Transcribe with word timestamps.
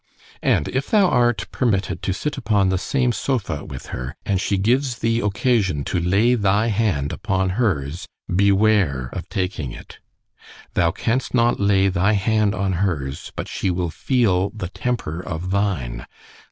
And 0.41 0.67
if 0.67 0.89
thou 0.89 1.09
art 1.09 1.45
permitted 1.51 2.01
to 2.01 2.11
sit 2.11 2.35
upon 2.35 2.69
the 2.69 2.79
same 2.79 3.11
sopha 3.11 3.63
with 3.63 3.85
her, 3.93 4.15
and 4.25 4.41
she 4.41 4.57
gives 4.57 4.97
thee 4.97 5.19
occasion 5.19 5.83
to 5.83 5.99
lay 5.99 6.33
thy 6.33 6.69
hand 6.69 7.11
upon 7.13 7.51
hers—beware 7.51 9.11
of 9.13 9.29
taking 9.29 9.71
it——thou 9.73 10.89
canst 10.93 11.35
not 11.35 11.59
lay 11.59 11.87
thy 11.87 12.13
hand 12.13 12.55
on 12.55 12.73
hers, 12.81 13.31
but 13.35 13.47
she 13.47 13.69
will 13.69 13.91
feel 13.91 14.49
the 14.55 14.69
temper 14.69 15.19
of 15.21 15.51
thine. 15.51 16.07